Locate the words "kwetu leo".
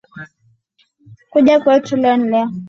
1.63-2.17